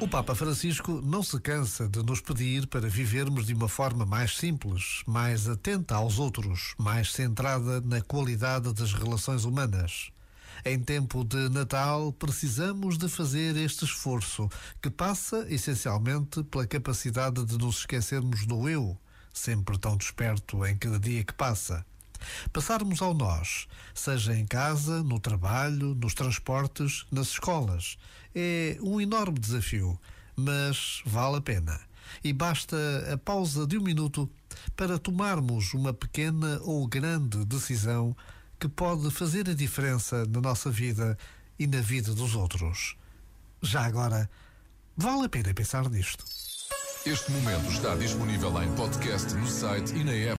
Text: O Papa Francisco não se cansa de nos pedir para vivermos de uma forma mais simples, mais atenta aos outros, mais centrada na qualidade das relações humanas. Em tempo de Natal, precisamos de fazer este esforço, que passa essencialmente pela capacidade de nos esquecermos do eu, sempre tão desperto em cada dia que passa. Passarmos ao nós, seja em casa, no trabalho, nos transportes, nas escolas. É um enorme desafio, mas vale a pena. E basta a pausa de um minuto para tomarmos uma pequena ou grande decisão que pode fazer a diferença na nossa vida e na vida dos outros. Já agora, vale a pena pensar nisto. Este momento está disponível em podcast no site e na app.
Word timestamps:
O 0.00 0.06
Papa 0.06 0.32
Francisco 0.32 1.00
não 1.04 1.24
se 1.24 1.40
cansa 1.40 1.88
de 1.88 2.00
nos 2.04 2.20
pedir 2.20 2.68
para 2.68 2.88
vivermos 2.88 3.46
de 3.46 3.52
uma 3.52 3.68
forma 3.68 4.06
mais 4.06 4.36
simples, 4.36 5.02
mais 5.04 5.48
atenta 5.48 5.96
aos 5.96 6.20
outros, 6.20 6.72
mais 6.78 7.10
centrada 7.12 7.80
na 7.80 8.00
qualidade 8.00 8.72
das 8.72 8.92
relações 8.92 9.44
humanas. 9.44 10.12
Em 10.64 10.78
tempo 10.78 11.24
de 11.24 11.48
Natal, 11.48 12.12
precisamos 12.12 12.96
de 12.96 13.08
fazer 13.08 13.56
este 13.56 13.84
esforço, 13.84 14.48
que 14.80 14.88
passa 14.88 15.44
essencialmente 15.48 16.44
pela 16.44 16.64
capacidade 16.64 17.44
de 17.44 17.58
nos 17.58 17.78
esquecermos 17.78 18.46
do 18.46 18.68
eu, 18.68 18.96
sempre 19.34 19.76
tão 19.78 19.96
desperto 19.96 20.64
em 20.64 20.76
cada 20.76 21.00
dia 21.00 21.24
que 21.24 21.34
passa. 21.34 21.84
Passarmos 22.52 23.00
ao 23.02 23.14
nós, 23.14 23.66
seja 23.94 24.36
em 24.36 24.46
casa, 24.46 25.02
no 25.02 25.18
trabalho, 25.18 25.94
nos 25.94 26.14
transportes, 26.14 27.06
nas 27.10 27.28
escolas. 27.28 27.96
É 28.34 28.76
um 28.80 29.00
enorme 29.00 29.38
desafio, 29.38 29.98
mas 30.36 31.02
vale 31.04 31.36
a 31.36 31.40
pena. 31.40 31.80
E 32.22 32.32
basta 32.32 32.76
a 33.12 33.18
pausa 33.18 33.66
de 33.66 33.76
um 33.76 33.82
minuto 33.82 34.30
para 34.76 34.98
tomarmos 34.98 35.74
uma 35.74 35.92
pequena 35.92 36.60
ou 36.62 36.86
grande 36.86 37.44
decisão 37.44 38.16
que 38.58 38.68
pode 38.68 39.10
fazer 39.10 39.48
a 39.48 39.54
diferença 39.54 40.24
na 40.26 40.40
nossa 40.40 40.70
vida 40.70 41.16
e 41.58 41.66
na 41.66 41.80
vida 41.80 42.14
dos 42.14 42.34
outros. 42.34 42.96
Já 43.62 43.84
agora, 43.84 44.28
vale 44.96 45.26
a 45.26 45.28
pena 45.28 45.52
pensar 45.54 45.88
nisto. 45.88 46.24
Este 47.06 47.30
momento 47.30 47.70
está 47.70 47.94
disponível 47.94 48.62
em 48.62 48.70
podcast 48.74 49.32
no 49.34 49.46
site 49.46 49.94
e 49.94 50.04
na 50.04 50.12
app. 50.12 50.36